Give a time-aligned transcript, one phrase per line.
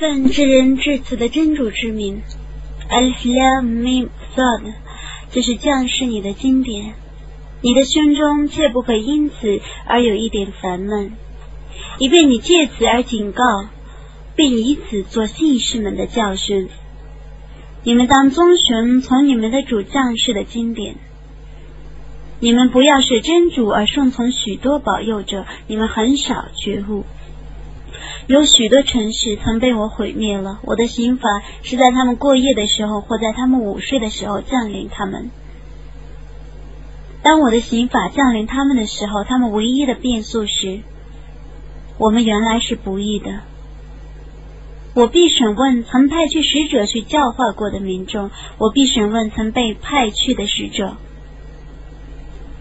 [0.00, 2.22] 奉至仁至慈的真主之名
[2.88, 4.72] ，Alif Lam Mim Sad，
[5.30, 6.94] 这是将士你的经典。
[7.60, 11.12] 你的胸中切不可因此而有一点烦闷，
[11.98, 13.44] 以便你借此而警告，
[14.34, 16.70] 并以此做信士们的教训。
[17.82, 20.96] 你们当遵循从你们的主将士的经典。
[22.38, 27.04] 你们不要是真主而顺从许多保佑者，你们很少觉悟。
[28.30, 30.60] 有许多城市曾被我毁灭了。
[30.62, 35.30] 我的刑罚是在他们过夜的时候，或在他们午睡的时候降临他们。
[37.24, 40.78] 当我的刑法降临他们的时候，他们唯一的变数是：
[41.98, 43.40] 我们原来是不义的。
[44.94, 50.96] 我必审问曾派去使者去教化过的民众，我必审问曾被派去的使者，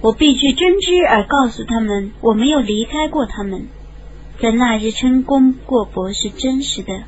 [0.01, 3.67] 我必去真知而告诉他们，我没有离开过他们。
[4.41, 7.03] 在那日称功过薄是真实的，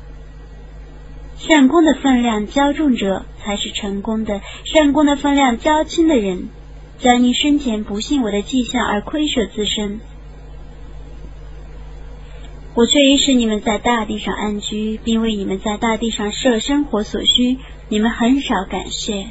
[1.38, 6.50] 善功的分量较重者才是成功的，善功的分量较轻的人，
[6.98, 10.00] 将因生前不信我的迹象而亏损自身。
[12.74, 19.26] 我却已使你们在大地上安居，并为你们在大地上设生活所需，你们很少感谢。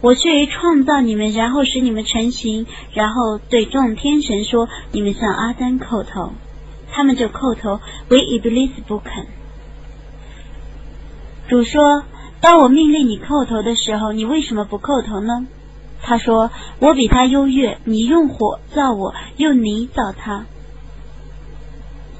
[0.00, 6.32] 我却已创造你们，然后使你们成型，然后对众天神说：“你们向阿丹叩头。”
[6.94, 9.26] 他们就叩头，唯伊布利斯不肯。
[11.48, 12.04] 主说
[12.40, 15.48] ：“当我命令你叩头的时候，你为什么不叩头呢？”
[16.00, 20.46] 他说：“我比他优越，你用火造我，用泥造他。”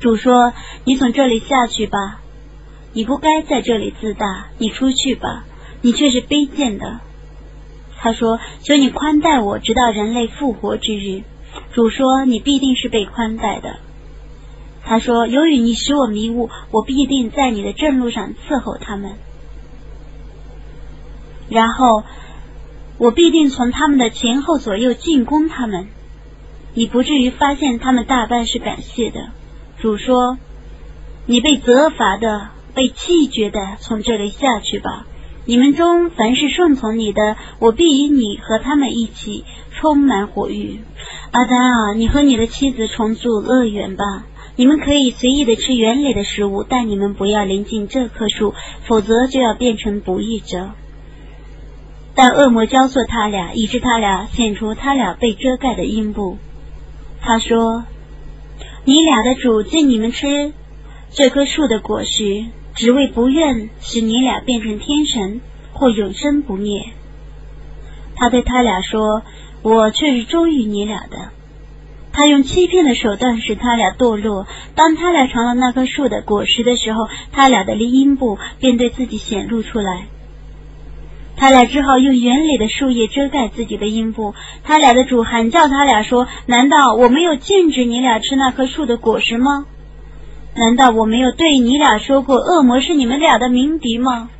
[0.00, 0.52] 主说
[0.84, 2.20] ：“你从这里下去吧，
[2.92, 5.44] 你不该在这里自大，你出去吧，
[5.82, 6.98] 你却是卑贱的。”
[7.96, 11.22] 他说：“求你宽待我，直到人类复活之日。”
[11.72, 13.76] 主说：“你必定是被宽待的。”
[14.86, 19.12] 他说：“由于你使我迷雾，我必定在你的正路上伺候他们。
[21.48, 22.04] 然后，
[22.98, 25.88] 我必定从他们的前后左右进攻他们。
[26.74, 29.28] 你不至于发现他们大半是感谢的。”
[29.80, 30.36] 主说
[31.24, 35.06] ：“你被责罚的、被弃绝的，从这里下去吧。
[35.46, 40.80] 你们中凡是顺从你的，我必与你和他们一起充满火狱。
[41.30, 44.24] 阿丹啊，你和你的妻子重组乐园吧。”
[44.56, 50.70] 你们可以随意的吃园里的食物，但你们不要临近这棵树，否则就要变成不义者。
[52.14, 56.38] 但恶魔教唆他俩，以致他俩显出他俩被遮盖的阴部。
[57.20, 57.84] 他说
[58.86, 60.52] ：“你俩的主见你们吃
[61.10, 62.44] 这棵树的果实，
[62.76, 65.40] 只为不愿使你俩变成天神
[65.72, 66.90] 或永生不灭。”
[68.14, 69.22] 他对他俩说
[69.62, 71.30] ：“我却是忠于你俩的。”
[72.14, 74.46] 他用欺骗的手段使他俩堕落。
[74.76, 80.06] 当他俩尝了那棵树的果实的时候，他俩的阴部便对自己显露出来。
[81.36, 84.34] 他俩只好用园里的树叶遮盖自己的阴部。
[84.62, 89.66] 他俩的主喊叫他俩说：“难道我没有禁止你俩吃那棵树的果实吗？
[90.54, 94.30] 难道我没有对你俩说过恶魔是你们俩的鸣笛吗？”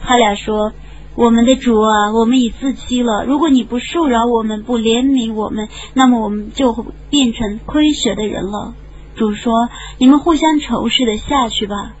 [0.00, 0.72] 他俩说。
[1.18, 3.24] 我们的主啊，我们已自欺了。
[3.24, 8.74] 如果你不恕饶我们，不怜悯我们，那么我们就会变成亏舍的人了。
[9.16, 9.68] 主说
[9.98, 11.96] ：“你们互相仇视的下去吧，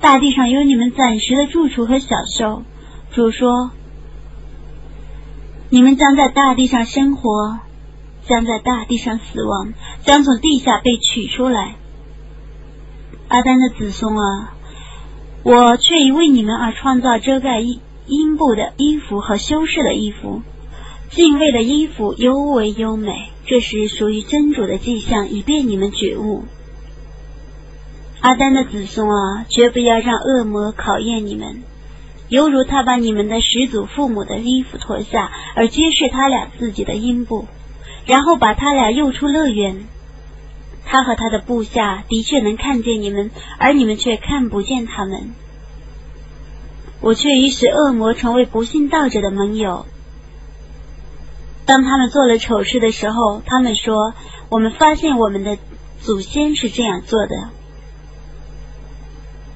[0.00, 2.62] 大地上有你们暂时的住处和享受。”
[3.12, 3.72] 主说
[5.68, 7.58] ：“你们将在大地上生活，
[8.22, 11.74] 将在大地上死亡，将从地下被取出来。”
[13.28, 14.54] 阿丹的子孙啊，
[15.42, 17.80] 我却已为你们而创造遮盖衣。
[18.06, 20.42] 阴部的衣服和修饰的衣服，
[21.10, 26.44] 敬畏的衣服尤为优美，这是属于真主的迹象，以便你们觉悟。
[28.20, 31.62] 阿丹的子孙啊，绝不要让恶魔考验你们，
[32.28, 37.46] 犹如他把你们的始祖父母的衣服脱下，而揭示他俩自己的阴部，
[38.06, 39.84] 然后把他俩诱出乐园。
[40.84, 45.34] 他和他的部下的确能看见你们，而你们却看不见他们。
[47.06, 49.86] 我却已使恶魔成为不信道者的盟友。
[51.64, 54.12] 当他们做了丑事的时候，他们说
[54.50, 55.56] ：“我们发现我们的
[56.00, 57.50] 祖先是这样做的，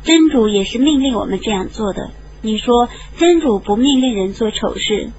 [0.05, 2.89] 真主也是命令我们这样做的。”你说
[3.19, 5.11] 真主不命令人做丑事？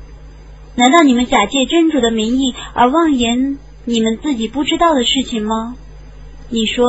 [0.76, 5.76] 难道你们假借真主的名义而妄言你们自己不知道的事情吗？
[6.48, 6.86] 你说。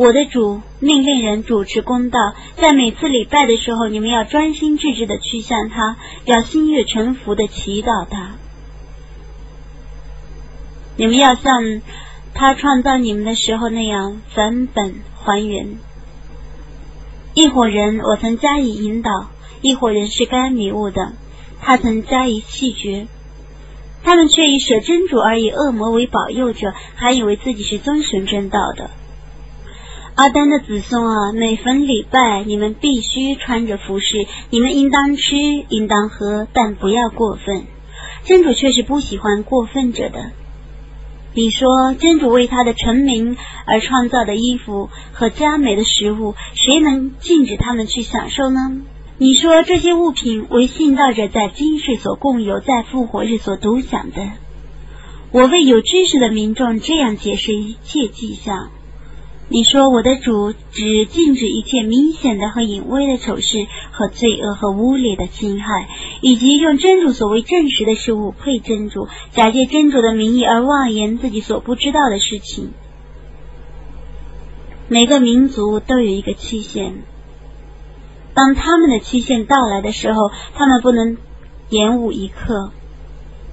[0.00, 2.18] 我的主命令人主持公道，
[2.56, 8.30] 在每次礼拜的时候，你们要专心致志的去向他，要心悦诚服的祈祷他。
[10.96, 11.82] 你们要像
[12.32, 15.74] 他创造你们的时候那样返本还原。
[17.34, 19.10] 一伙人我曾加以引导，
[19.60, 21.12] 一伙人是该迷雾的，
[21.60, 23.06] 他曾加以弃绝。
[24.02, 28.88] 他们却以舍真主而以恶魔为保佑者，还以为自己是遵循真道的。
[30.20, 35.34] 阿丹的子孙啊，每逢礼拜，你们必须穿着服饰，你们应当吃，
[35.70, 37.64] 应当喝，但不要过分。
[38.26, 40.32] 真主却是不喜欢过分者的。
[41.32, 48.82] 你说，真主为他的臣民而创造的衣服和佳美的食物，谁能禁止他们去享受呢？
[49.16, 54.32] 你说这些物品为信道者在今世所共有，在复活日所独享的。
[55.32, 58.68] 我为有知识的民众这样解释一切迹象。
[59.52, 65.88] 你说我的主只禁止一切明显的和隐微的丑事和罪恶和污劣的侵害，
[66.20, 72.70] 以及用真主所谓证实的事物配真主，假借真主的名义而妄言自己所不知道的事情。
[74.86, 77.02] 每个民族都有一个期限。
[78.34, 81.16] 当他们的期限到来的时候，他们不能
[81.70, 82.70] 延误一刻；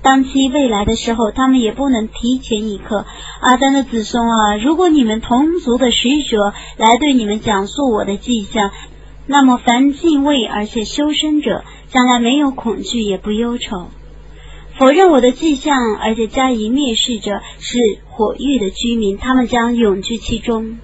[0.08, 3.06] 当期未来的时候，他们也不能提前一刻。
[3.42, 8.72] 阿丹的子孙啊，如果你们同族的使者来对你们讲述我的迹象，
[9.26, 13.90] 那么凡敬畏而且修身者，将来没有恐惧也不忧愁；
[14.78, 20.78] 否认我的迹象而且加以蔑视者，是火域的居民，他们将永居其中。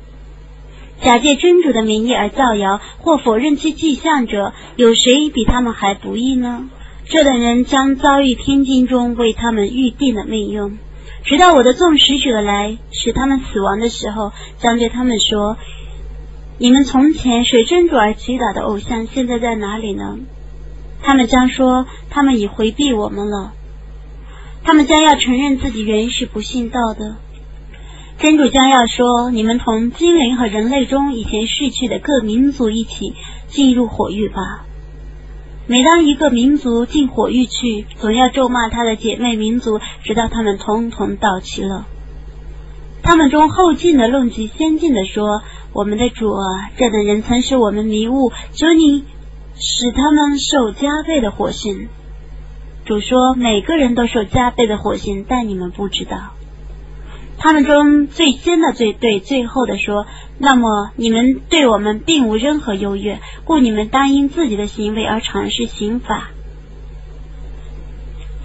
[0.99, 6.67] 假借真主的名义而造谣或否认其迹象者，有谁比他们还不义呢？
[7.05, 10.79] 这等人将遭遇天经中为他们预定的命运，
[11.23, 15.57] 直到我的众使者来使他们死亡的时候，将对他们说
[16.57, 20.17] ：“你们从前水真主而祈祷的偶像，现在在哪里呢？”
[21.03, 23.53] 他们将说：“他们已回避我们了。”
[24.63, 27.17] 他们将要承认自己原是不信道的。
[28.17, 33.13] 真主将要说：“你们同精灵和人类中以前逝去的各民族一起
[33.49, 34.65] 进入火域吧。
[35.65, 41.85] 每当一个民族进火域去，总要咒骂他的姐妹民族，直到他们通通到齐了。
[43.01, 49.05] 他们中后进的论及先进的说：‘我们的主啊，这等人曾使我们迷雾，求你
[49.55, 51.87] 使他们受加倍的火刑。’
[52.83, 56.33] 主说：‘每个人都受加倍的火刑，但你们不知道。’”
[57.43, 60.05] 他们中最先的最对最后的说
[60.39, 66.29] ：“那么你们对我们并无任何优越，故你们当因自己的行为而尝试刑法。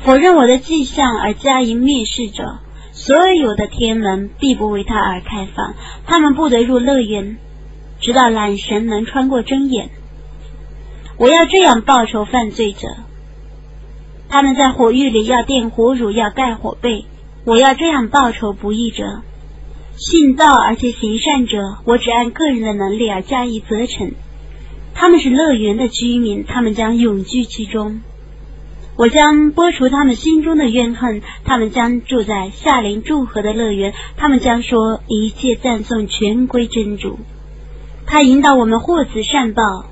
[0.02, 2.58] 否认我的迹象而加以蔑视者，
[2.90, 7.36] 所有的天门必不为他而开放，他们不得入乐园，
[8.00, 9.90] 直到懒神能穿过睁眼。
[11.18, 12.88] 我要这样报仇犯罪者，
[14.28, 17.04] 他们在火狱里要垫火乳，要盖火被。”
[17.48, 19.22] 我要这样报仇不义者，
[19.96, 24.12] 信道而且行善者，我只按个人的能力而加以责惩。
[24.92, 28.02] 他们是乐园的居民，他们将永居其中。
[28.98, 33.94] 我将拨除他们心中的怨恨，他们将住在夏林祝贺的乐园。
[34.18, 37.18] 他们将说一切赞颂全归真主。
[38.04, 39.86] 他引导我们获此善报。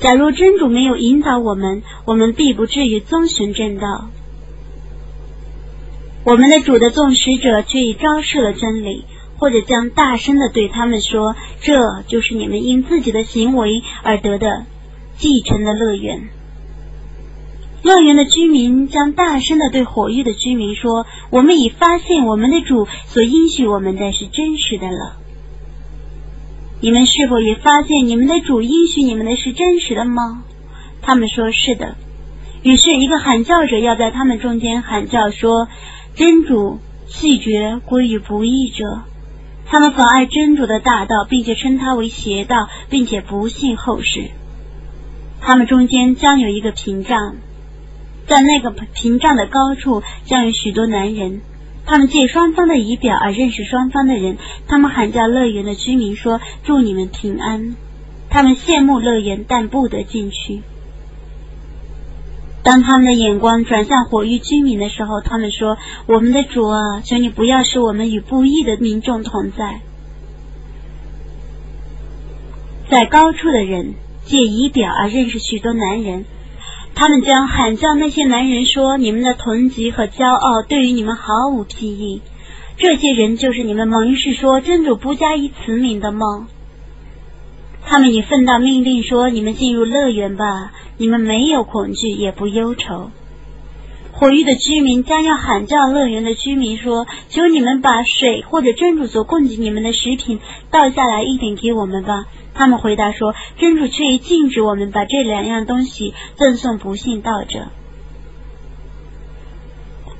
[0.00, 4.10] 假如真主没有引导我们，我们必不至于遵循正道。
[6.28, 9.06] 我们的主的众使者却已昭示了真理，
[9.38, 14.66] 或者将大声的对他们说：“这就是你们因自己的行为而得的
[15.16, 16.28] 继承的乐园。”
[17.82, 25.16] 乐园的居民将大声的对火域的居民说：“我们已发现我们的主所应许我们的是真实的了。
[26.82, 30.44] 你们是否也发现你们的主应许你们的是真实的吗？”
[31.00, 31.96] 他们说：“是的。”
[32.62, 35.68] 于是，一个喊叫者要在他们中间喊叫说。
[36.18, 39.04] 真主弃绝归于不义者，
[39.66, 44.32] 他们妨碍真主的大道，并且称他为邪道，并且不信后世。
[45.40, 47.36] 他们中间将有一个屏障，
[48.26, 51.40] 在那个屏障的高处将有许多男人，
[51.86, 54.38] 他们借双方的仪表而认识双方的人。
[54.66, 57.76] 他们喊叫乐园的居民说：“祝你们平安。”
[58.28, 60.62] 他们羡慕乐园，但不得进去。
[62.68, 69.80] 当他们的眼光转向火域居民的时候，他们说：“我们的主啊，求你不要使我们与不义的民众同在。”
[72.90, 73.94] 在高处的人
[74.26, 76.26] 借仪表而认识许多男人，
[76.94, 82.20] 他们将喊叫那些男人说：“你们的囤积和骄傲对于你们毫无裨益。”
[82.76, 86.48] 这些人就是你们蒙氏说真主不加以慈悯的梦？
[87.88, 93.10] 他们以奉到命令说：“你们进入乐园吧。”你们没有恐惧，也不忧愁。
[94.12, 100.40] 火域的居民将要喊叫乐园的居民说：“求你们把水或者真主所供给你们的食品
[100.72, 107.68] 倒下来一点给我们吧。”他们回答说：“真主却已禁止我们把这两样东西赠送不信道者。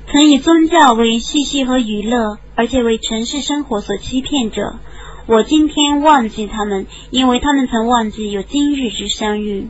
[0.07, 4.79] 曾以宗教为嬉戏和娱乐，而且为城市生活所欺骗者，
[5.29, 9.67] 我今天忘记他们，因为他们曾忘记有今日之相遇，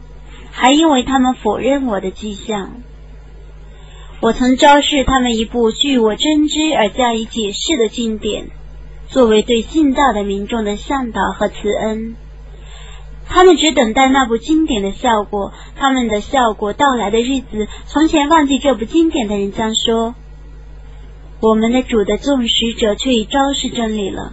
[0.52, 2.78] 还因为他们否认我的迹象。
[4.22, 8.48] 我曾昭示他们一部据我真知而加以解释的经典，
[9.10, 12.16] 作为对信道的民众的向导和慈恩。”
[13.28, 20.16] 他们只等待那部经典的效果，他们的效果到来的日子，从前忘记这部经典的人将说
[21.44, 24.32] ：“我们的主的众使者却已昭示真理了。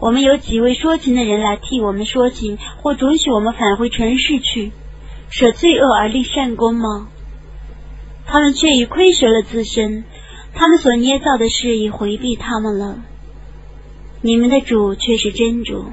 [0.00, 4.72] 我们有几位说情的人来替我们说情，或准许我们返回城市去，
[5.30, 7.08] 舍罪恶而立善功吗？
[8.26, 10.04] 他们却已亏折了自身，
[10.54, 12.98] 他们所捏造的事已回避他们了。
[14.20, 15.86] 你们的主却是真主。”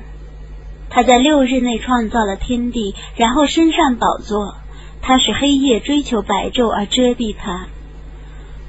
[0.93, 4.55] 他在六日内创造了天地，然后升上宝座。
[5.01, 7.67] 他使黑夜追求白昼而遮蔽他。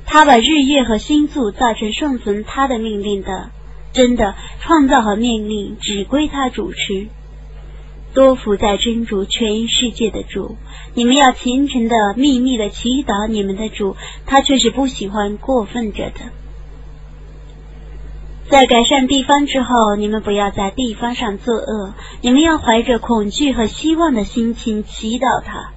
[0.07, 3.51] 他把日月和星宿造成顺从他的命令的。
[3.93, 7.09] 真的，创造和命令只归他主持。
[8.15, 10.57] 多福在真主全世界的主，
[10.95, 13.97] 你们要虔诚的、秘密的祈祷你们的主，
[14.27, 16.21] 他却是不喜欢过分者的。
[18.51, 21.95] 在改善地方之后，你们不要在地方上作恶。
[22.21, 25.73] 你们要怀着恐惧和希望的心情祈祷他。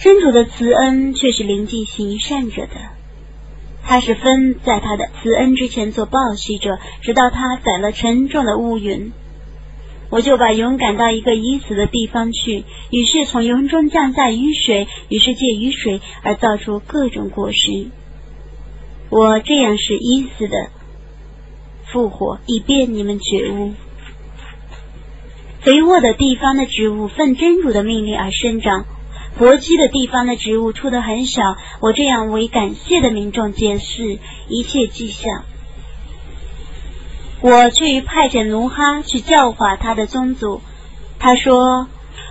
[0.00, 2.74] 真主的慈恩却是临近行善者的，
[3.90, 9.10] 他是分在他的慈恩之前做报喜者，直到他载了沉重的乌云。
[10.10, 17.88] 我就把云赶到一个已死的地方去，于是从云中降下雨水，于是借雨水而造出各种果实。
[19.08, 20.70] 我这样是已死的。
[21.92, 23.72] 复活，以便你们觉悟。
[25.62, 28.84] 肥沃的地方的植物奉真主的命令而生长，
[29.38, 31.56] 搏击的地方的植物出的很少。
[31.80, 34.18] 我这样为感谢的民众解释
[34.48, 35.44] 一切迹象。
[37.40, 40.60] 我却派遣奴哈去教化他的宗族。
[41.18, 41.88] 他说：“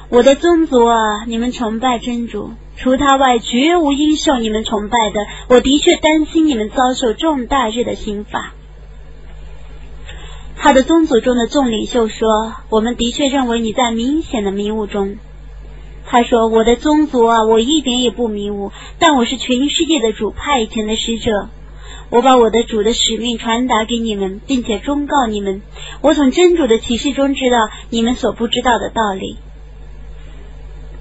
[0.10, 5.26] 我的宗族啊，你们崇拜真主，除他外绝无应受你们崇拜的。
[5.48, 8.54] 我的确担心你们遭受重大日的刑罚。”
[10.62, 15.18] 他的宗族中的众领袖说：“我们的确认为你在明显的迷雾中。”
[16.12, 21.50] 他说：“我的宗族啊，我一点也不迷雾，但我是全世界的主派遣的使者。
[22.10, 25.62] 我把我的主的使命传达给你们，并且忠告你们。
[26.02, 29.38] 我从真主的启示中知道你们所不知道的道理。”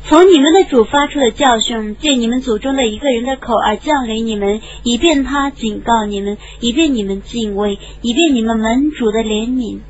[0.05, 9.81] 从你们的主发出的教训，借你们祖宗的一个人的口而降临你们，以便他警告你们，以便你们敬畏，以便你们门主的怜悯。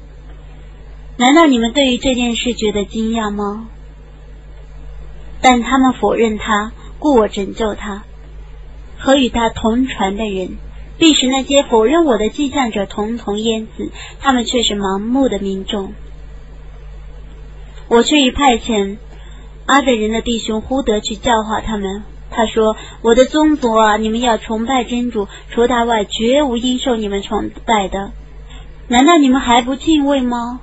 [1.16, 3.68] 难道你们对于这件事觉得惊讶吗？
[5.40, 8.02] 但他们否认他，故我拯救他
[8.98, 10.56] 和与他同船的人，
[10.98, 13.90] 必使那些否认我的迹象者统统淹死。
[14.20, 15.92] 他们却是盲目的民众，
[17.88, 18.96] 我却已派遣。
[19.66, 22.02] 阿德人的弟兄呼德去教化他们。
[22.30, 28.12] 他说：“我的宗族啊，你们要崇拜真主，除他外绝无应受你们崇拜的。
[28.88, 30.60] 难道你们还不敬畏吗？”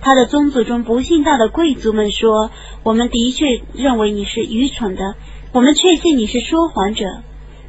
[0.00, 2.50] 他的宗族中不信道的贵族们说
[2.82, 5.14] ：“我们的确认为你是愚蠢的，
[5.52, 7.04] 我们确信你是说谎者。”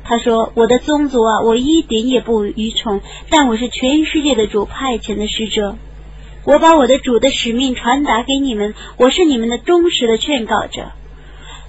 [0.03, 5.77] 他说：“我的宗族啊，我一点也不愚蠢，但我是全世界的主派遣的使者。”
[6.43, 10.91] 我把我的主的使命传达给你们，我是你们的忠实的劝告者。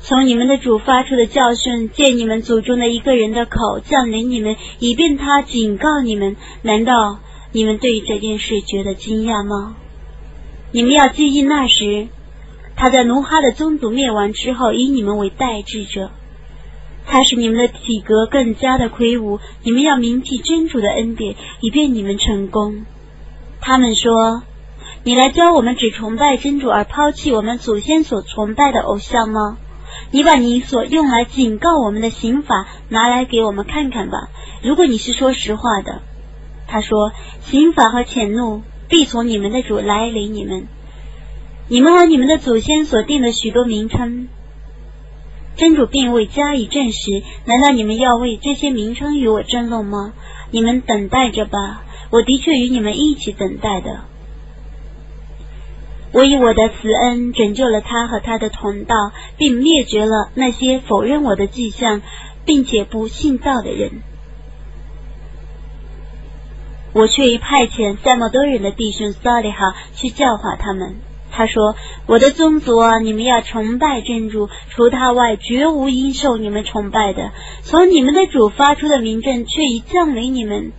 [0.00, 6.37] 从你们的主发出的教训，借你们祖宗的一个人的口降临你们，以便他警告你们。
[6.62, 7.19] 难道
[7.52, 9.76] 你们对这件事觉得惊讶吗？
[10.73, 12.09] 你们要记忆那时，
[12.76, 16.11] 他在奴哈的宗族灭亡之后，以你们为代志者，
[17.07, 19.38] 他使你们的体格更加的魁梧。
[19.62, 22.85] 你们要铭记真主的恩典，以便你们成功。
[23.61, 24.43] 他们说。
[25.05, 29.59] 你来教我们只崇拜真主而抛弃我们祖先所崇拜的偶像吗？
[30.12, 34.29] 你把你所用来警告我们的刑法拿来给我们看看吧。
[34.62, 36.02] 如果你是说实话的，
[36.69, 37.11] 他说
[37.41, 40.66] 刑法和谴怒必从你们的主来临你们。
[41.66, 44.28] 你们和你们的祖先所定的许多名称，
[45.56, 47.22] 真主并未加以证实。
[47.46, 50.12] 难道你们要为这些名称与我争论吗？
[50.50, 54.04] 你们等待着吧，我的确与你们一起等待的。
[56.12, 58.94] 我以我的慈恩拯救了他和他的同道，
[59.38, 62.02] 并灭绝了那些否认我的迹象
[62.44, 64.02] 并且不信道的人。
[66.92, 70.96] 我却已派遣塞莫多人的弟兄萨利哈去教化他们。
[71.34, 77.32] 他说：“我的宗族啊，你们要崇拜真主，除他外绝无应受你们崇拜的。
[77.62, 80.72] 从你们的主发出的名证，却已降临你们。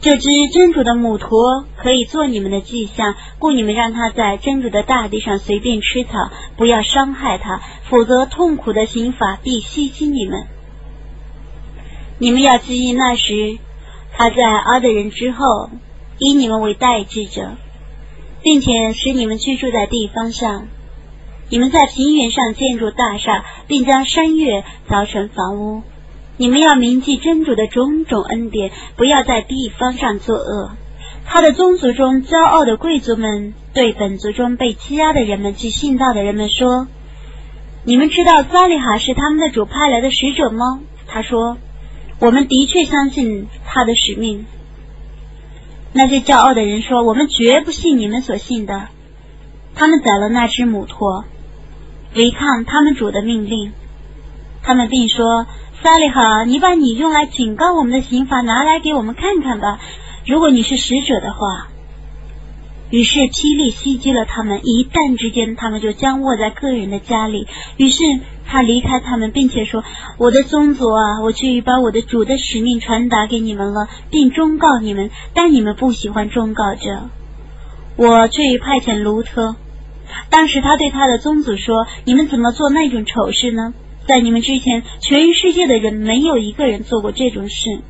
[0.00, 10.46] 这只真主的母驼可以做你们的迹象，故你们让它在真主的大地上随便吃草，不要伤害它，否则痛苦的刑罚必袭击你们。
[12.18, 13.58] 你们要记忆那时，
[14.18, 15.70] 他在阿德人之后，
[16.18, 17.52] 以你们为代志者。”
[18.40, 20.68] 并且使你们居住在地方上，
[21.50, 25.82] 你们在平原上建筑大厦，并将山岳凿成房屋。
[26.36, 30.70] 你们要铭记真主的种种恩典，不要在地方上作恶。
[31.26, 36.86] 他的宗族中骄傲的贵族们对本族中被欺压的人们及信道的人们说
[37.82, 41.58] ：“你们知道萨利哈是他们的主派来的使者吗？”他说
[42.20, 44.46] ：“我们的确相信他的使命。”
[45.92, 48.88] 那些骄傲的人说：“我们绝不信你们所信的。”
[49.74, 51.24] 他们宰了那只母驼，
[52.14, 53.72] 违抗他们主的命令。
[54.62, 55.46] 他们并说
[55.82, 59.80] ：“萨利哈，你把你用来警告我们的刑罚拿来给我们看看吧，
[60.26, 61.68] 如果你是使者的话。”
[62.90, 67.46] 于是霹雳袭击了他们，一旦之间，他们就僵卧在个人的家里。
[67.76, 68.02] 于是
[68.48, 69.84] 他离开他们，并且说
[70.18, 77.10] ：“我的宗族啊，我却已把我的主的使命传达给你们了，并忠告你们，但你们不喜欢忠告者。
[77.96, 79.54] 我却已派遣卢特。
[80.30, 83.74] 当时他对他的宗族说：‘你们怎么做那种丑事呢？
[84.06, 87.82] 在你们之前，全世界的人没有一个人做过这种事。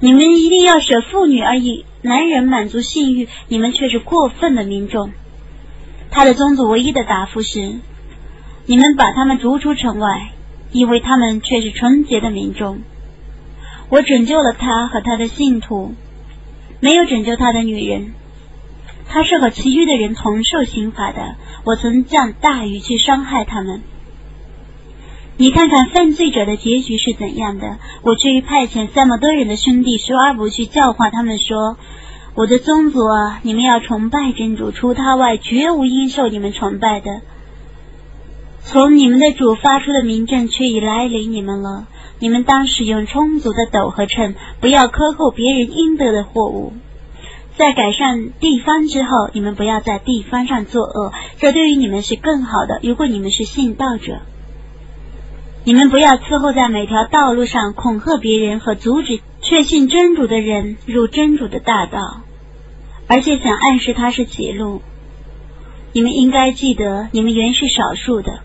[0.00, 5.10] 你们一定要舍妇女而已。’”男人满足性欲，你们却是过分的民众。
[6.12, 7.80] 他的宗族唯一的答复是：
[8.68, 10.32] 你们把他们逐出城外，
[10.72, 12.80] 因为他们却是纯洁的民众。
[13.88, 15.94] 我拯救了他和他的信徒，
[16.80, 18.12] 没有拯救他的女人。
[19.08, 21.36] 他是和其余的人同受刑罚的。
[21.64, 23.80] 我曾降大雨去伤害他们。
[25.38, 27.78] 你看看犯罪者的结局是怎样的？
[28.02, 31.78] 我去派遣三么多人的兄弟舒阿布去教化他们说
[32.36, 37.22] ：“我的宗族啊，你们要崇拜真主，除他外绝无应受你们崇拜的。
[38.70, 41.86] 从你们的主发出的名证却已来临你们了。
[42.18, 46.74] 你们当使用充足的斗和秤，不要克扣别人应得的货物。
[47.56, 52.78] 在改善地方之后，你们不要在地方上作恶，这对于你们是更好的。
[52.82, 54.20] 如果你们是信道者。”
[55.64, 62.20] 你们不要伺候在每条道路上恐吓别人和阻止确信真主的人入真主的大道，
[63.06, 64.82] 而且想暗示他是歧路。
[65.92, 68.40] 你们应该记得，你们原是少数的，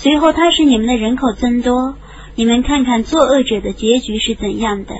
[0.00, 1.96] 随后他使你们的人口增多。
[2.36, 4.94] 你们看看作恶者的结局是怎样的。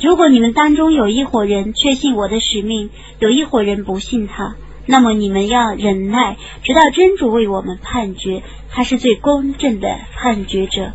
[0.00, 4.54] 如果你们当中有一伙人确信我的使命，有一伙人不信他。
[4.86, 10.92] 那么你们要忍耐，直到真主为我们判决，他是最公正的判决者。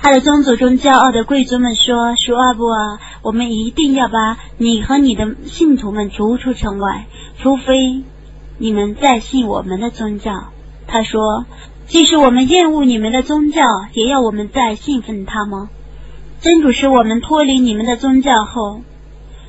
[0.00, 7.06] 他的宗族中骄傲的贵族们说：“舒阿布啊，我们一定要把你和你的信徒们逐出城外，
[7.40, 8.02] 除非
[8.58, 10.32] 你们再信我们的宗教。”
[10.88, 11.46] 他说
[11.86, 15.70] ：“即使我们厌恶你们的宗教，也要我们再信奉他吗？
[16.40, 18.80] 真主使我们脱离你们的宗教后，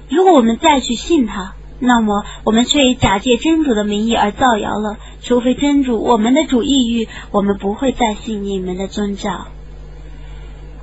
[0.09, 4.97] 如果我们再去信他。”那么，我们却以假借真主的名义而造谣了。
[5.21, 9.47] 除非真主我们的主抑郁，我们不会再信你们的宗教。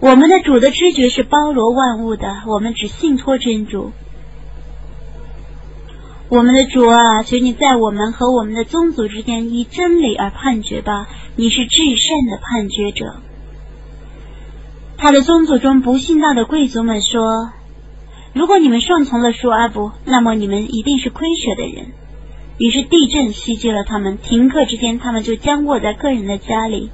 [0.00, 3.92] 我们的主的知觉是包罗万物的，我们只信托真主。
[6.28, 11.06] 我们的主啊，求你在我们和我们的宗族之间以真理而判决吧。
[11.36, 13.22] 你是至善的判决者。
[14.96, 17.52] 他的宗族中不信道的贵族们说。
[18.32, 21.92] 如果你们顺从了舒阿布，那么你们一定是亏舍的人。
[22.58, 26.90] 于是地震袭击了他们，停课之间，他们就僵卧在个人的家里。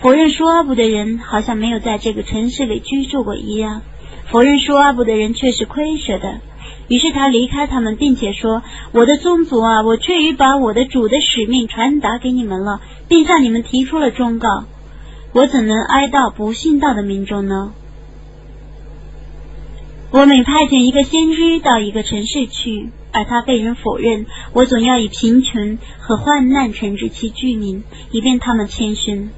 [0.00, 3.82] 否认舒阿布的人好像没有在这个城市里居住过一样。
[4.26, 6.40] 否认舒阿布的人却是亏舍的。
[6.88, 14.64] 于是他离开他们，并且说：“我的宗族啊，我却已把我的主的使命传达给你们了，并向你们提出了忠告。
[15.32, 17.72] 我怎能哀悼不信道的民众呢？”
[20.12, 29.30] 我每派遣一个先知到一个城市去，而他被人否认，我总要以贫穷和患难惩治其居民，以便他们谦逊。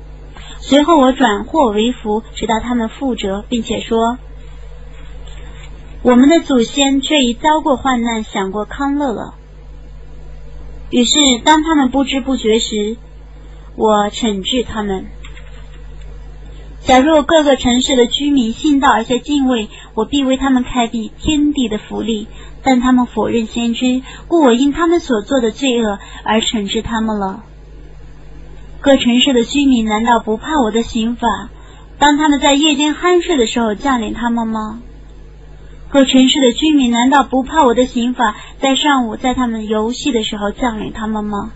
[0.61, 4.19] 随后我转祸为福，直到他们负责，并且说
[6.03, 9.35] ：“我们的祖先却已遭过患难，享过康乐了。”
[10.91, 12.97] 于是，当他们不知不觉时，
[13.77, 15.07] 我惩治他们。
[16.81, 22.29] 假若各个城市的居民信道而且敬畏，我必为他们开辟天地的福利，
[22.63, 27.43] 但他们否认先知，故我因他们所做的罪恶而惩治他们了。
[28.81, 31.51] 各城市的居民难道不怕我的刑法？
[31.99, 34.81] 当他们在夜间酣睡的时候降临他们吗？
[35.91, 41.53] 各城市的居民难道不怕我的刑法在上午在他们游戏的时候降临他们吗？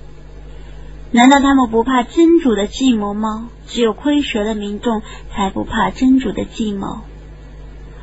[1.10, 3.50] 难道他们不怕真主的计谋吗？
[3.66, 7.00] 只有亏折的民众才不怕真主的计谋。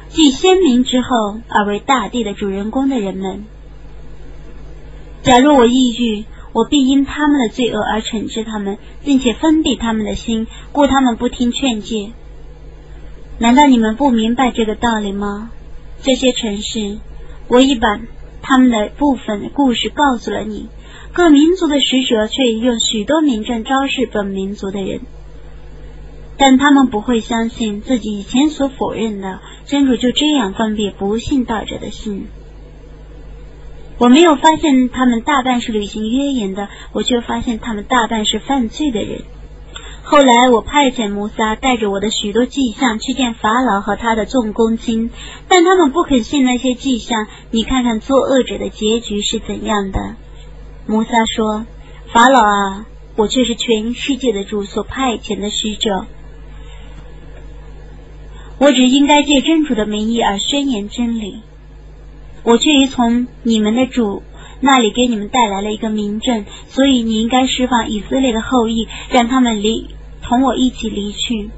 [0.10, 3.46] 继先民之后而为大地的主人公的人们，
[5.24, 12.12] 假如我抑郁，我必因他们的罪恶而惩治他们，并且封闭他们的心，故他们不听劝诫。
[13.40, 15.50] 难道你们不明白这个道理吗？
[16.02, 16.98] 这些城市，
[17.48, 18.00] 我已把
[18.42, 20.70] 他们的部分故事告诉了你。
[21.12, 25.02] 各民族的使者却用许多名证昭示本民族的人，
[26.38, 32.28] 但他们不会相信自己以前所否认的真主就这样关闭不信道者的心。
[33.98, 39.24] 我没有发现他们大半是履行约言的，我却发现他们大半是犯罪的人。
[40.12, 45.12] 后来我派遣摩萨带着我的许多迹象去见法老和他的众公卿，
[45.48, 47.28] 但他们不肯信那些迹象。
[47.52, 50.16] 你看看作恶者的结局是怎样的？
[50.88, 51.68] 摩萨说
[52.12, 56.08] ：“法老啊，我却是全世界的主所派遣的使者，
[58.58, 61.44] 我只应该借真主的名义而宣言真理。
[62.42, 64.24] 我却已从你们的主。”
[64.62, 69.88] 那里给你们带来了一个明证，所以你应该释放以色列的后裔，让他们离
[70.30, 71.50] 同我一起离去。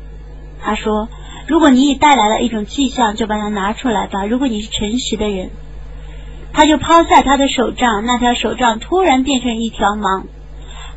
[0.61, 1.09] 他说
[1.45, 4.25] ：“如果你已带来了一种迹象，就把它拿出来吧。
[4.25, 5.49] 如果你是诚实的人，
[6.53, 10.23] 他就抛下他的手杖，那条手杖突然变成一条蟒。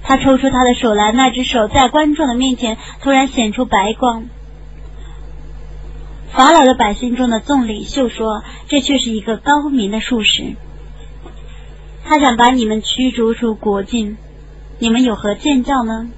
[0.05, 4.27] 他抽出他的手来，那只手在观众的面前突然显出白光。
[6.31, 10.55] 法老的百姓中的众领袖说：这却是一个高明的术士。”
[12.07, 14.19] 他想把你们驱逐出国境，
[14.79, 16.09] 你们有何见教呢？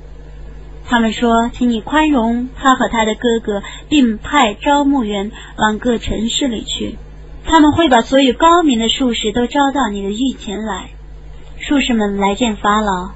[0.88, 6.96] 他们说：“请你宽容他和他的哥哥，并派招募员往各城市里去。
[7.44, 10.90] 他们会把所有高明的术士都招到你的御前来。”
[11.58, 13.10] 术士们来见法老，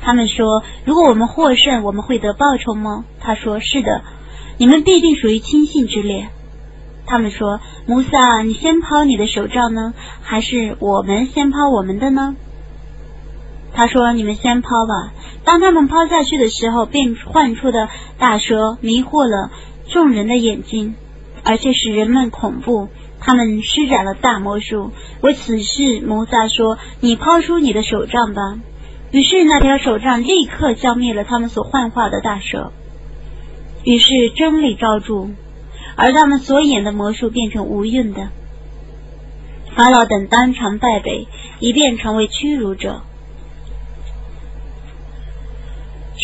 [0.00, 4.02] 他们说：“如果我们获胜，我们会得报酬吗？”他说：“是的，
[4.58, 6.28] 你们必定属于亲信之列。”
[7.06, 12.36] 他们说：“穆萨，你先抛你的手杖呢，还是我们先抛我们的呢？”
[13.72, 15.12] 他说：“你们先抛吧。”
[15.44, 19.50] 当他们抛下去的时候，变幻出的大蛇迷惑了
[19.88, 20.94] 众人的眼睛，
[21.44, 22.88] 而且使人们恐怖。
[23.20, 24.92] 他们施展了大魔术。
[25.20, 28.58] 为此事，摩萨说：“你抛出你的手杖吧。”
[29.10, 32.72] 于是那条手杖立刻消灭了他们所幻化的大蛇。
[33.84, 35.30] 于是真理昭著。
[35.96, 38.28] 而他们所演的魔术变成无用的，
[39.74, 41.26] 法老等当场败北，
[41.58, 43.02] 以便成为屈辱者。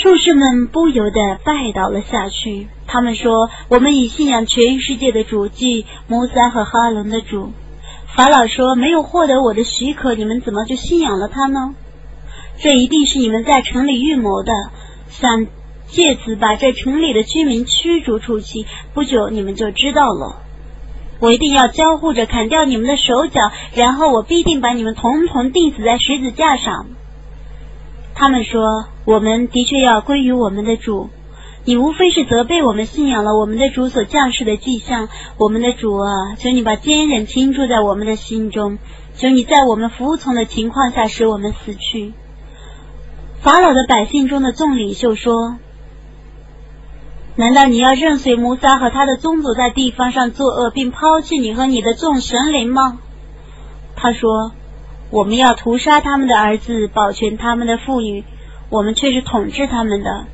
[0.04, 2.68] 术士们不由得拜倒了下去。
[2.86, 7.52] 他们说：“我们已信仰全世界的主，即摩萨和哈伦的主。”
[8.14, 11.74] 法老说：“没有获得我的许可，你们怎么就信仰了他呢？
[12.58, 14.52] 这一定是你们在城里预谋的，
[15.08, 15.46] 想。”
[15.86, 20.42] 借此把这城里的居民驱逐出去，不久你们就知道了。
[21.20, 23.40] 我一定要交互着砍掉你们的手脚，
[23.74, 26.88] 然后我必定把你们统统钉死在十字架上。
[28.14, 31.10] 他们说：“我们的确要归于我们的主。
[31.64, 35.08] 你无非是责备我们信仰了我们的主所降世的迹象。
[35.38, 38.78] 我们的主啊，求你把坚忍倾注在我们的心中，
[39.16, 42.12] 求你在我们服从的情况下使我们死去。”
[43.42, 45.56] 法老的百姓中的众领袖说。
[47.36, 53.00] 难道你要任随摩萨和他的宗族在地方上作恶，并抛弃你和你的众神灵吗？
[53.96, 54.52] 他说
[55.10, 58.24] ：“我们要屠杀他们的儿子，保全他们的妇女，
[58.70, 60.26] 我们却是统治他们的。”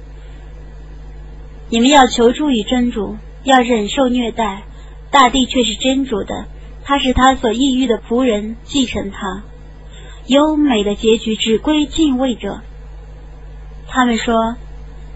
[1.71, 4.65] 你们要求助于真主，要忍受虐待。
[5.11, 6.47] 大地却是真主的，
[6.85, 9.43] 他是他所抑郁的仆人，继承他。
[10.27, 12.61] 优美的结局只归敬畏者。”
[13.89, 14.57] 他们说：“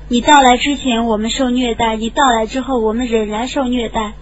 [0.08, 4.12] 你到来之前，我们受虐待；你到来之后，我们仍然受虐待。”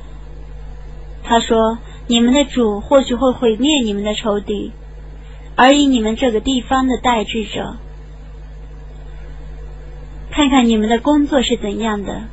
[1.22, 4.72] 他说：“你们的主或许会毁灭你们的仇敌，
[5.56, 7.76] 而以你们这个地方的代志者，
[10.30, 12.24] 看看你们的工作是怎样的。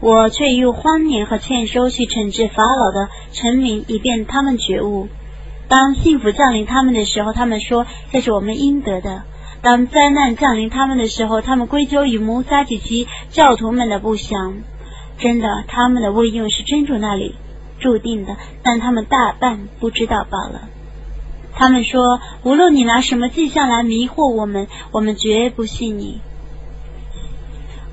[0.00, 5.08] 我却用荒年和欠收去惩治法老的臣民，以便他们觉悟。
[5.68, 9.22] 当幸福降临他们的时候，他们说这是我们应得的。”
[9.62, 14.58] 当灾难降临他们的时候，他们归咎于摩萨及其教徒们的不祥。
[15.18, 17.34] 真的，他们的未用是真主那里，
[17.78, 20.68] 注定的，但他们大半不知道罢了。
[21.54, 26.20] 他们说，无论你拿什么迹象来迷惑我们，我们绝不信你。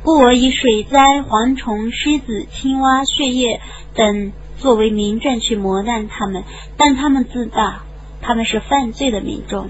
[0.04, 3.62] 故我以水灾、蝗虫、狮子、青蛙、血液
[3.96, 6.44] 等作为明证去磨难他们，
[6.76, 7.84] 但他们自大，
[8.22, 9.70] 他们是犯罪的民众。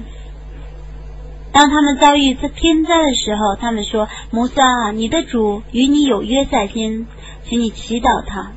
[1.51, 7.05] 当他们遭遇天灾的时候，他们说：“摩萨啊，你的主与你有约在先，
[7.47, 8.53] 请你祈祷他。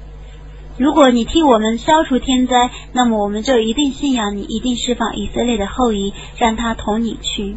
[0.78, 7.56] 如果你替我们消除天灾，那么我们就一定信仰你，一定释放以色列的后裔，让他同你去。”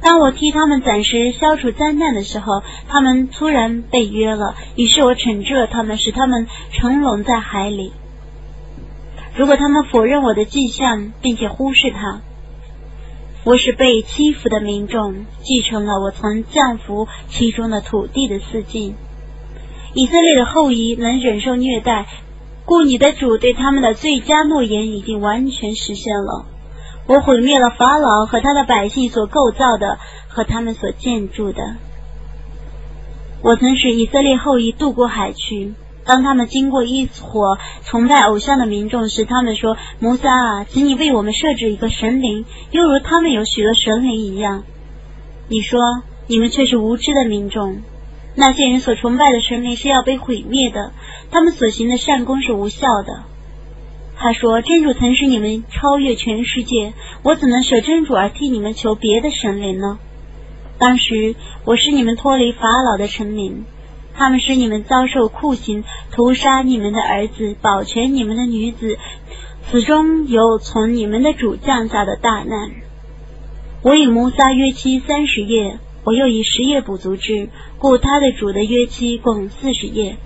[0.00, 7.92] 当我替他们暂时消除灾难的时候，他们突然被约了，于是我惩治了他们，使他们沉沦在海里。
[9.36, 12.20] 如果他们否认我的迹象，并且忽视他。
[13.44, 18.94] 我是被欺负的民众，继承了我曾降服其中的土地的四境。
[19.94, 22.06] 以色列的后裔能忍受虐待，
[22.64, 26.46] 故你的主对他们的最佳诺言已经完全实现了。
[27.06, 31.76] 我毁灭了法老和他的百姓所构造的和他们所建筑的。
[33.42, 35.74] 我曾使以色列后裔渡过海去。
[36.04, 44.64] 当他们经过一伙崇拜偶像的民众时，他们说：“摩萨啊，请你为我们设置一个神灵，犹如他们有许多神灵一样。”
[45.48, 45.80] 你说
[46.26, 47.82] ：“你们却是无知的民众。
[48.34, 50.92] 那些人所崇拜的神灵是要被毁灭的，
[51.30, 53.24] 他们所行的善功是无效的。”
[54.16, 56.92] 他说：“真主曾使你们超越全世界，
[57.22, 59.98] 我怎能舍真主而替你们求别的神灵呢？
[60.78, 63.64] 当时我是你们脱离法老的臣民。”
[64.14, 68.98] 他们使你们遭受酷刑，屠杀你们的儿子，保全你们的女子，
[69.70, 72.72] 此中有从你们的主降下的大难。
[73.82, 80.16] 我与摩萨约期三十夜，我又以十夜补足之，故他的主的约期共四十夜。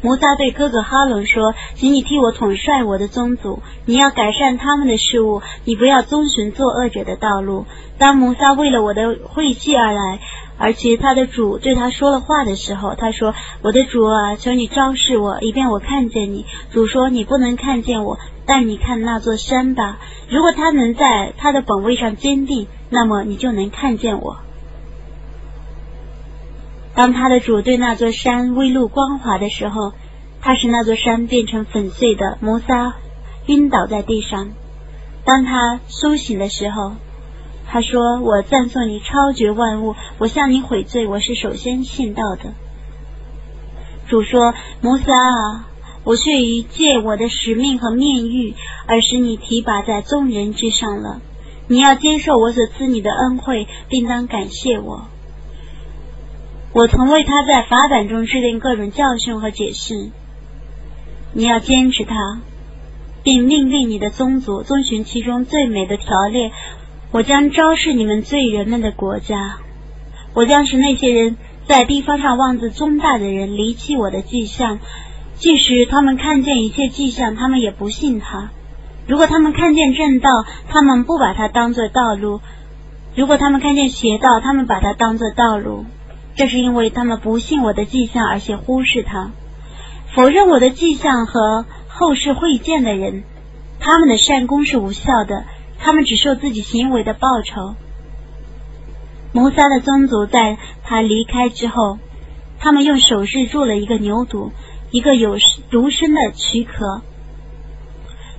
[0.00, 7.66] 摩萨对哥哥哈伦说：“请你替我统帅我的宗族，你要改善他们的事物，你不要遵循作恶者的道路。”
[7.98, 10.20] 当摩萨为了我的晦气而来。
[10.60, 20.00] 而且他的主对他说了话的时候，他说：“我的主啊，求你昭示我，以便我看见你。”主说：“你不能看见我，但你看那座山吧。
[20.28, 24.38] 如果他能在他的本位上坚定，那么你就能看见我。”
[26.98, 29.92] 当他的主对那座山微露光华的时候，
[30.40, 32.38] 他使那座山变成粉碎的。
[32.40, 32.96] 摩萨
[33.46, 34.48] 晕倒在地上。
[35.24, 36.94] 当他苏醒的时候。
[37.70, 42.54] 他说：“我赞颂你超绝万物，我向你悔罪，我是首先信道的。”
[44.08, 45.68] 主说：“摩萨啊，
[46.02, 48.54] 我却于借我的使命和面谕，
[48.86, 51.20] 而使你提拔在众人之上了。
[51.66, 55.08] 你要接受我所赐你的恩惠，并当感谢我。
[56.78, 60.12] 我曾为他在法版中制定各种教训和解释。
[61.32, 62.14] 你要坚持他，
[63.24, 66.52] 并命令你的宗族遵循其中最美的条例。”
[67.10, 69.56] 我将昭示你们罪人们的国家，
[70.34, 71.36] 我将使那些人
[71.66, 74.78] 在地方上妄自尊大的人离弃我的迹象，
[75.34, 78.50] 即使他们看见一切迹象，他们也不信他。
[79.08, 80.30] 如果他们看见正道，
[80.68, 82.40] 他们不把它当作道路；
[83.16, 85.86] 如果他们看见邪道，他们把它当作道路。
[86.38, 89.32] 这是因为他们不信我的迹象，而且忽视他，
[90.14, 93.24] 否认我的迹象和后世会见的人，
[93.80, 95.44] 他们的善功是无效的。
[95.80, 97.74] 他们只受自己行为的报酬。
[99.32, 101.98] 摩萨的宗族在他离开之后，
[102.60, 104.52] 他们用手势做了一个牛犊，
[104.92, 105.36] 一个有
[105.70, 107.02] 独身的躯壳。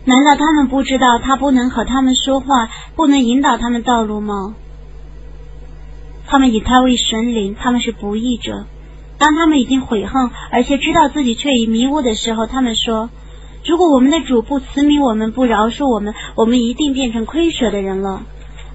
[0.05, 4.55] 难道他们不知道他不能和他们说话，不能引导他们道路吗？
[6.29, 8.65] 他们以他为神灵，他们是不义者。
[9.17, 13.09] 当他们已经悔恨，而且知道自己却已迷雾的时候，他们说。
[13.65, 18.21] 如果我们的主不慈悯我们，不饶恕我们，我们一定变成亏舍的人了。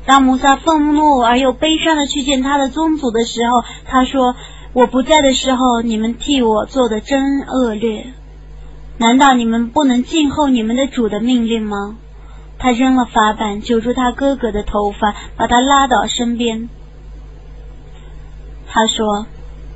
[0.05, 4.37] 当摩萨愤怒而又悲伤的去见他的宗族的时候，他说
[4.75, 8.09] ：“我不在的时候，你们替我做的真恶劣。
[8.99, 11.97] 难道你们不能静候你们的主的命令吗？”
[12.59, 16.69] 他扔了法板，揪住他哥哥的头发，把他拉到身边。
[18.75, 19.27] 他说。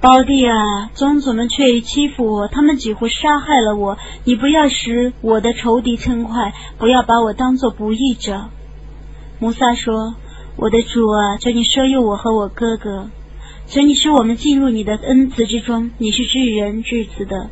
[0.01, 3.99] 胞弟啊，宗族们却欺负我，他们几乎杀害了我。
[4.23, 8.45] 你不要使我的仇敌称快，不要把我当做不义者。
[9.41, 10.15] 摩萨说
[10.55, 13.11] ：“我的主啊，求你赦宥我和我哥哥，
[13.67, 15.91] 求你使我们进入你的恩慈之中。
[15.99, 17.51] 你是至仁至慈的。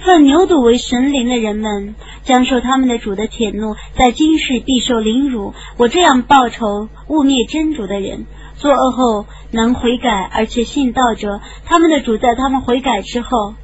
[0.00, 5.54] 奉牛犊为神灵的人们将受他们的主的铁怒，在今世必受凌辱。
[5.76, 13.54] 我这样报仇污蔑真主的人。”作恶后能悔改，而且信道者，他们的主在他们悔改之后，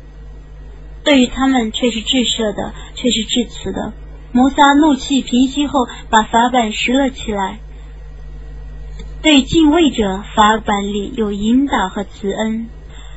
[1.05, 3.93] 对于他们却是至赦的，却是至慈的。
[4.33, 7.59] 摩萨怒气平息后，把法板拾了起来。
[9.23, 12.69] 对敬畏者，法板里有引导和慈恩。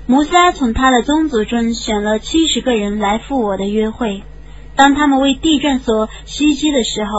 [0.05, 4.23] 摩萨从他的宗族中选了七十个人来赴我的约会。
[4.75, 7.11] 当他们为地震所袭击的时候，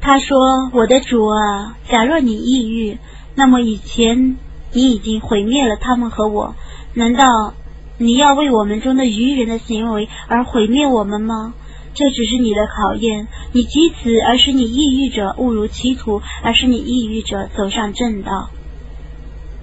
[0.00, 0.38] 他说
[0.72, 2.98] ：“我的主啊，假若你抑郁，
[3.38, 4.36] 那么以前
[4.72, 6.56] 你已经毁灭了他们和我。
[6.94, 7.54] 难道
[7.96, 11.54] 你要为我们中的愚人的行为而毁灭我们吗？
[11.94, 13.28] 这只是你的考验。
[13.52, 18.50] 你及此，而使你抑郁者误入歧途，而使你抑郁者走上正道。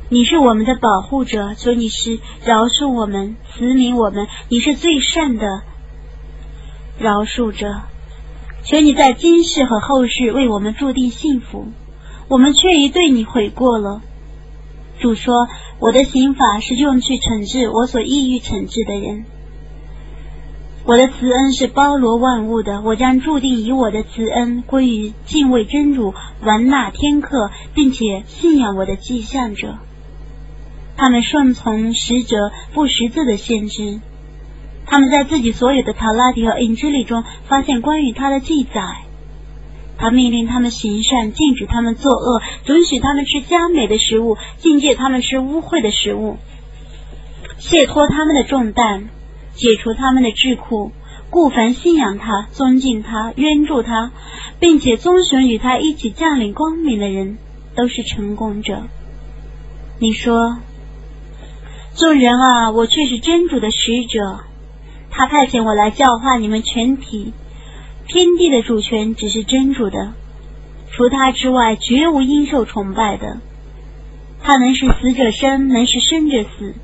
[0.08, 4.28] 你是我们的保护者，求你是饶恕我们，慈悯我们。
[4.48, 5.64] 你是最善的
[6.98, 7.82] 饶恕者。”
[8.64, 11.68] 求你在今世和后世为我们注定幸福，
[12.28, 14.02] 我们却已对你悔过了。
[15.00, 15.48] 主说
[15.80, 19.26] ：“我的刑法是用去惩治我所抑郁惩治的人，
[20.86, 22.82] 我的慈恩是包罗万物的。
[22.82, 29.80] 我将注定以我的慈恩归于敬畏真主、完纳天客，并且信仰我的迹象者。
[30.96, 32.38] 他们顺从使者
[32.74, 34.00] 不识字的先知。”
[34.88, 38.82] 他们在自己所有的塔拉迪和印之里中发现关于他的记载。
[39.98, 46.38] 他命令他们行善，禁止他们作恶，准许他们吃佳美的食物，禁戒他们吃污秽的食物，
[47.58, 49.10] 卸脱他们的重担，
[49.54, 50.92] 解除他们的桎梏。
[51.32, 54.12] 故凡信仰他、尊敬他、援助他，
[54.60, 57.38] 并且遵循与他一起降临光明的人，
[57.76, 58.84] 都是成功者。
[60.00, 60.58] 你说，
[61.96, 64.42] 众人啊，我却是真主的使者。
[65.10, 67.34] 他派遣我来教化你们全体，
[68.08, 70.14] 天地的主权只是真主的，
[70.92, 73.40] 除他之外绝无应受崇拜的。
[74.44, 76.76] 他能使死者生，能使生者死，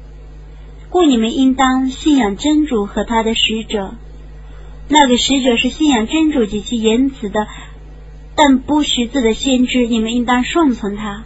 [0.89, 3.93] 故你们应当信仰真主和他的使者。
[4.89, 7.47] 那个使者是信仰真主及其言辞的，
[8.35, 11.23] 但不识字的先知，你们应当顺从他，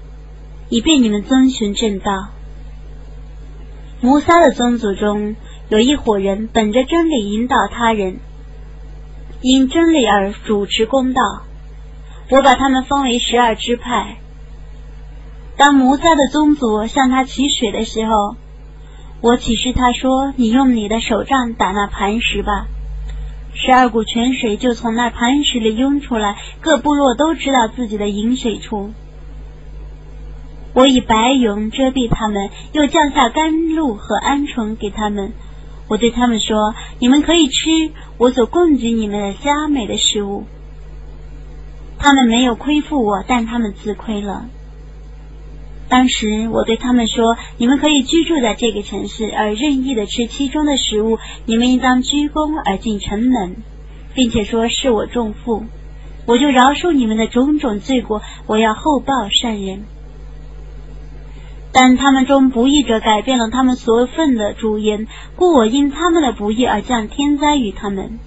[0.69, 2.29] 以便你们遵循正道。
[4.01, 5.36] 摩萨的宗族中。
[5.67, 8.19] 有一伙人本着真理引导他人，
[9.47, 11.21] 因真理而主持公道。
[12.31, 14.17] 我把他们分为十二支派。
[15.55, 18.38] 当摩萨的宗族向他取水的时候，
[19.21, 22.65] 我启示他说：“你用你的手杖打那磐石吧。”
[23.53, 28.93] 十二股泉水就从那磐石里涌出来，各部落都知道自己的饮水处。
[30.73, 35.34] 我以白云遮蔽他们，又降下甘露和鹌鹑给他们。
[35.88, 40.45] 我对他们说：“你们可以吃我所供给你们的佳美的食物。”
[42.00, 44.48] 他们没有亏负我，但他们自亏了。
[45.88, 51.19] 当时我对他们说：“你们可以居住在这个城市，而任意的吃其中的食物。
[51.45, 53.58] 你们应当鞠躬而进城门，
[54.15, 55.65] 并且说是我重负，
[56.26, 58.24] 我就饶恕你们的种种罪过。
[58.48, 59.86] 我要厚报善人。”
[61.78, 68.18] 但他们中不义者改变了他们所份的主言，故我因他们的不义而降天灾于他们。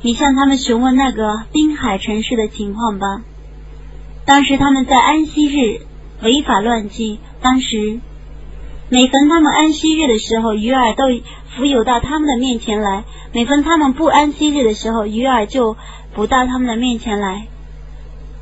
[0.00, 3.20] 你向他们询问那个滨海城市的情况吧。
[4.24, 5.82] 当时他们在安息日
[6.22, 8.00] 违法乱纪，当时
[8.88, 11.04] 每逢他们安息日的时候，鱼儿都
[11.54, 15.76] 浮游到他们的面前来；每逢他们不安息日的时候，鱼儿就
[16.14, 17.48] 不到他们的面前来。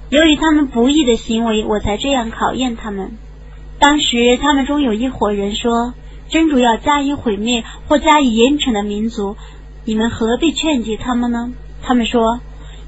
[0.08, 3.18] 由于他们不义的行为，我才这样考验他们。
[3.82, 5.94] 当时他们中有一伙人说
[6.30, 9.36] ：“真主要加以毁灭或加以严惩的民族，
[9.84, 12.38] 你们何必劝解他们呢？”他们说：“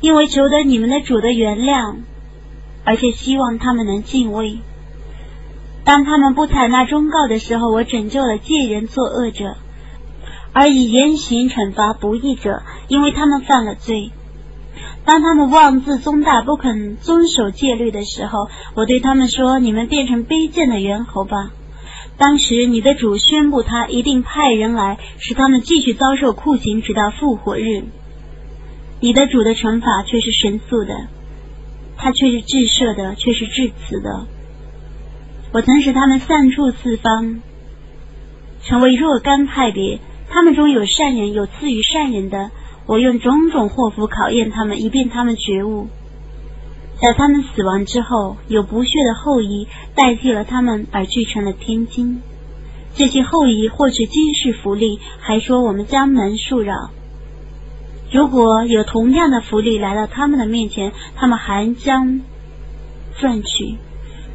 [0.01, 1.97] 因为求得你们的主的原谅，
[2.85, 4.61] 而且希望他们能敬畏。”
[5.83, 9.57] 当他们不采纳忠告的时候，我拯救了借人作恶者，
[10.53, 14.13] 而以严刑惩罚不义者，因为他们犯了罪。
[15.05, 21.51] 当他们妄自尊大、不肯遵守戒律的时候，我对他们说：“你们变成卑贱的猿猴吧！”
[22.17, 27.85] 当时你的主宣布，他一定派人来，使他们继续遭受酷刑，直到复活日。
[29.01, 31.09] 你的主的惩罚却是神速的，
[31.99, 34.27] 他却是至赦的，却是至慈的。
[35.53, 37.43] 我曾使他们散处四方，
[38.63, 39.99] 成为若干派别，
[40.31, 42.51] 他们中有善人，有赐予善人的。
[42.87, 45.89] 我用种种祸福考验他们，以便他们觉悟。
[47.01, 52.21] 在他们死亡之后，有不屑的后裔代替了他们，而聚成了天津。
[52.95, 56.91] 这些后裔获取今世福利，还说我们将门恕扰。
[58.13, 62.21] 如果有同样的福利来到他们的面前，他们还将
[63.19, 63.77] 赚取。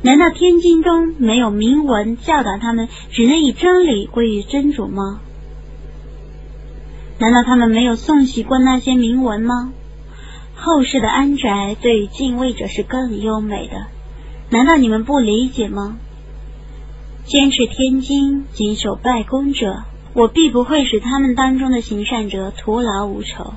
[0.01, 5.21] 难道天经中没有明文教导他们，只能以真理归于真主吗？
[7.19, 9.73] 难道他们没有送习过那些铭文吗？
[10.55, 13.87] 后世的安宅对于敬畏者是更优美的，
[14.49, 15.97] 难道你们不理解吗？
[17.25, 23.53] 坚持天经、谨守拜功者，我必不会使他们当中的行善者徒劳无成。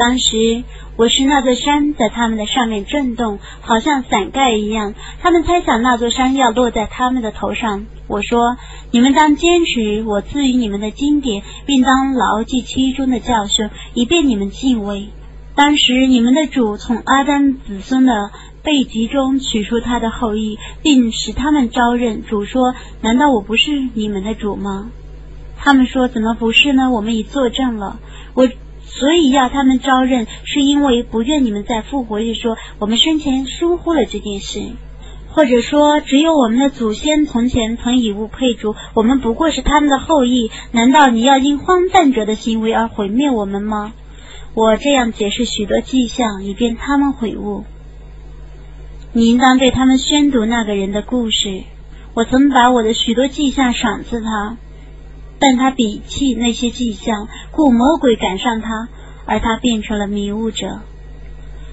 [0.00, 0.64] 当时
[0.96, 4.94] 我是那座山在他们的上面震动，好像伞盖一样。
[5.20, 7.84] 他们猜想那座山要落在他们的头上。
[8.06, 8.56] 我说：
[8.92, 15.10] 你们当坚持我赐予你们的经典，并当牢记其中的教训，以便你们敬畏。
[15.54, 18.30] 当时你们的主从阿丹子孙的
[18.62, 22.22] 背脊中取出他的后裔，并使他们招认。
[22.24, 24.88] 主说：难道我不是你们的主吗？
[25.58, 26.90] 他们说：怎么不是呢？
[26.90, 28.00] 我们已作证了。
[28.32, 28.48] 我。
[28.98, 34.60] 所以要他们招认，是因为不愿你们在复活日说我们生前疏忽了这件事，
[35.28, 40.50] 或者说只有我们的祖先从前曾以物配主，我们不过是他们的后裔。
[40.72, 43.92] 难道你要因荒诞者的行为而毁灭我们吗？
[44.54, 47.64] 我这样解释许多迹象，以便他们悔悟。
[49.12, 51.62] 你应当对他们宣读那个人的故事。
[52.12, 54.56] 我曾把我的许多迹象赏赐他。
[55.40, 58.88] 但他鄙弃那些迹象，故魔鬼赶上他，
[59.24, 60.82] 而他变成了迷雾者。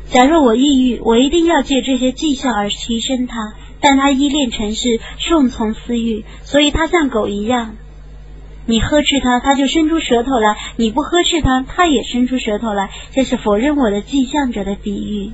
[0.09, 3.53] 假若我抑郁，我一定要借这些迹象而提升他。
[3.79, 7.75] 但他依恋尘世，顺从私欲，所以他像狗一样。
[8.65, 12.89] 你呵斥他，他就伸出舌头来；你不呵斥他，他也伸出舌头来。
[13.11, 15.31] 这是否认我的迹象者的比喻。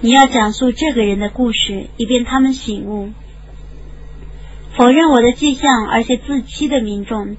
[0.00, 3.10] 你要讲述这个人的故事，以便他们醒悟。
[4.76, 7.36] 否认我的迹象，而且自欺的民众，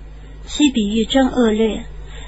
[0.48, 1.86] 其比喻真恶劣。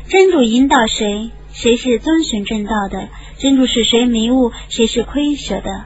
[0.08, 5.86] 真主引导谁，谁是遵循正道的；真主使谁迷雾，谁是亏舍的。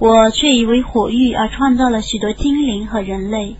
[0.00, 3.54] 我却以为火域而创造了许多精灵和人类，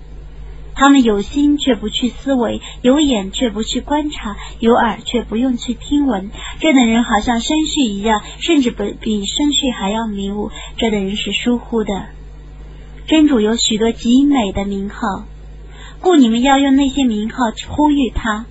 [0.74, 6.32] 他们有心却不去思维，有眼却不去观察，有耳却不用去听闻。
[6.58, 10.50] 这等人好像生序一样，甚至比比生序还要迷雾。
[10.76, 12.17] 这等人是疏忽的。
[13.08, 15.24] 真主有许多极美的名号，
[16.00, 17.36] 故你们要用那些名号
[17.66, 18.44] 呼吁他。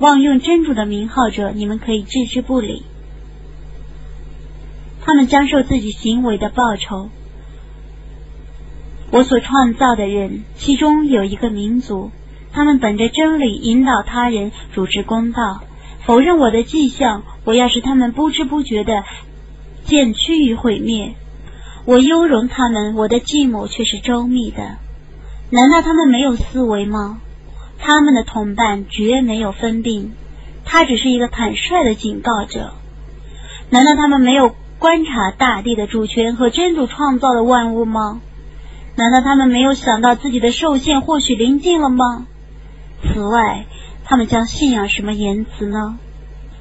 [0.00, 2.82] 妄用真主的名号者，你们可以置之不理。
[5.00, 7.08] 他们将受自己行为的报酬。
[9.12, 12.10] 我所创造的人，其中有一个民族，
[12.52, 15.62] 他们本着真理引导他人，主持公道。
[16.04, 19.04] 否认我的迹象，我要使他们不知不觉的
[19.84, 21.14] 渐趋于毁灭。
[21.84, 24.76] 我优容他们，我的继母却是周密的。
[25.50, 27.20] 难道他们没有思维吗？
[27.78, 30.12] 他们的同伴绝没有分病，
[30.64, 32.74] 他只是一个坦率的警告者。
[33.70, 38.20] 难道他们没有观察大地的主权和真主创造的万物吗？
[38.96, 42.26] 难道他们没有想到自己的受限或许临近了吗？
[43.02, 43.64] 此外，
[44.04, 45.98] 他们将信仰什么言辞呢？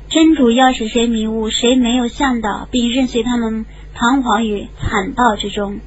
[0.10, 3.66] 真主要使谁迷雾，谁没有向导，并任随他们。
[3.93, 5.82] 彷徨于惨道之中，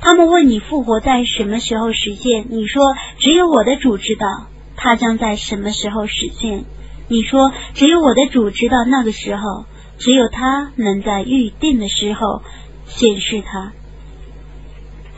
[0.00, 2.46] 他们问你复活在什么时候实现？
[2.48, 6.64] 你说只有我的主知道，他将在什么时候实现？
[7.08, 9.66] 你说只有我的主知道那个时候，
[9.98, 12.42] 只有他能在预定的时候
[12.86, 13.72] 显示他。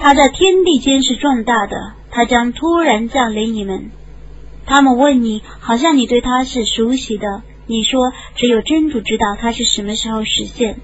[0.00, 3.90] 他在天地间是壮大的，他将突然降临你们。
[4.66, 7.42] 他们问你，好像你对他是熟悉的。
[7.71, 10.81] 你说只有真主知道他是什么时候实现。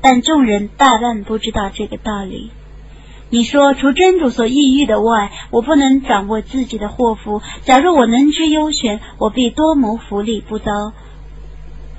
[0.00, 2.50] 但众人大半不知道这个道理。
[3.28, 7.42] 你说，除真主所抑郁的外，我不能掌握自己的祸福。
[7.64, 10.94] 假如我能知优选，我必多谋福利，不遭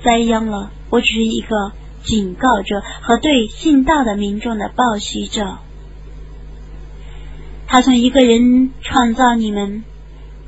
[0.03, 0.71] 灾殃了。
[0.89, 1.71] 我只是一个
[2.03, 5.59] 警告者和对信道的民众的报喜者。
[7.67, 9.83] 他从一个人创造你们，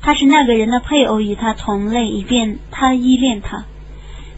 [0.04, 3.64] 他是那个人的配偶，与他同类，以便他依恋他。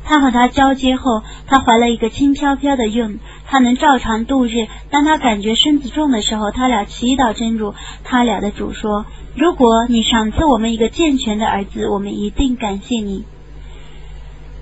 [0.05, 4.69] 他和他交接后，他怀了一个轻飘飘的孕，他能照常度日。
[4.91, 7.75] 当他感觉身子重的时候，他俩祈祷真主。
[8.05, 13.25] 他俩的主说：“如果你赏赐我们一个健全的儿子，我们一定感谢你。”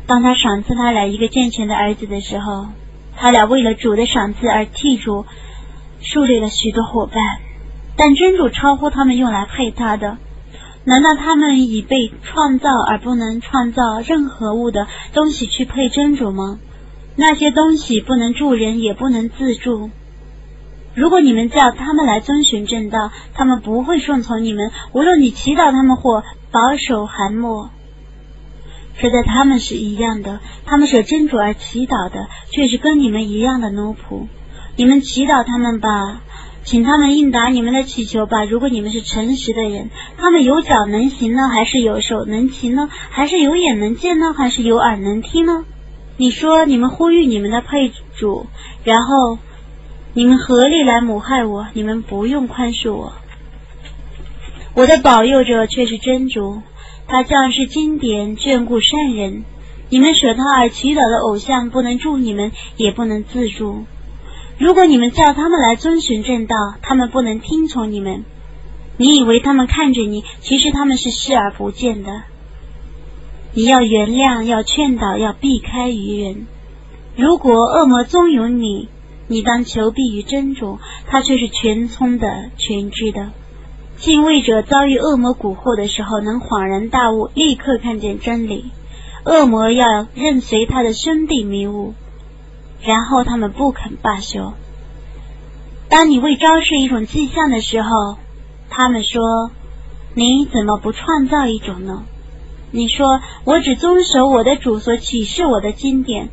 [0.09, 2.69] 当他赏赐他俩一个健全的儿子的时候，
[3.19, 5.27] 他俩为了主的赏赐而替主
[6.01, 7.23] 树立了许多伙伴，
[7.95, 10.17] 但真主超乎他们用来配他的。
[10.85, 16.59] 难道他们已被创造而不能创造任何物的东西去配真主吗？
[17.16, 19.91] 那些东西不能助人，也不能自助。
[20.95, 24.70] 如果你们叫他们来遵循正道，他们不会顺从你们。
[24.93, 27.70] 无论你祈祷他们或保守寒默，
[29.01, 30.41] 这在他们是一样的。
[30.66, 34.26] 他们舍真主而祈祷的，却是跟你们一样的奴仆。
[34.76, 36.20] 你们祈祷他们吧。
[36.65, 38.45] 请他们应答你们的祈求吧。
[38.45, 42.89] 如果你们是诚实的人，他们有脚能行呢，还是有手能行呢？
[43.11, 45.65] 还是有眼能见呢，还是有耳能听呢？
[46.17, 48.47] 你说你们呼吁你们的配主，
[48.83, 49.39] 然后
[50.15, 53.12] 你们合力来谋害我，你们不用宽恕我。
[54.75, 56.62] 我的保佑者却是真主，
[57.07, 59.45] 他将是经典眷顾善人。
[59.91, 63.85] 你们舍他而祈祷的偶像不能助你们，也不能自助。
[64.59, 68.25] 如果你们叫他们来遵循正道，他们不能听从你们。
[68.97, 72.23] 你以为他们看着你，其实他们是视而不见的。
[73.53, 76.47] 你要原谅，要劝导，要避开愚人。
[77.17, 78.89] 如果恶魔纵容你，
[79.27, 80.79] 你当求必于真主，
[81.09, 83.31] 他却是全聪的、全知的。
[83.97, 88.67] 敬畏者遭遇恶魔蛊惑的时候，能恍然大悟，立刻看见真理。
[89.25, 91.95] 恶魔要任随他的兄弟迷雾。
[92.85, 94.53] 然后他们不肯罢休。
[95.89, 98.18] 当你为昭示一种迹象的时候，
[98.68, 99.51] 他们说
[100.14, 102.05] ：“你怎么不创造一种呢？”
[102.72, 106.30] 你说：“我只遵守我的主所启示我的经典，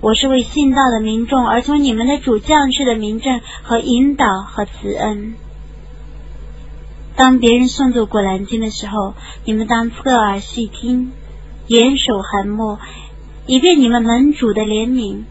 [0.00, 5.34] 我是为信道的民众而从你们的主降世的民政和引导和慈恩。”
[7.16, 9.14] 当别人诵读《古兰经》的时候，
[9.44, 11.12] 你们当侧耳细听，
[11.66, 12.80] 严守寒默，
[13.46, 15.24] 以便你们门主的怜悯。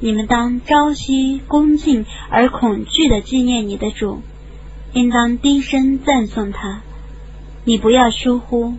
[0.00, 4.22] 你们当朝夕恭敬而恐惧的纪念你的主，
[4.92, 6.82] 应当低声赞颂他。
[7.64, 8.74] 你不要疏忽，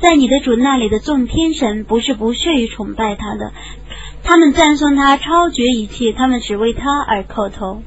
[0.00, 3.52] 在你的主那里的众天神不是不屑于崇拜他的，
[4.22, 7.82] 他们赞颂他超绝一切，他们只为他而叩头。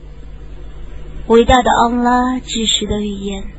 [1.28, 3.57] 伟大的安拉，知识的语言。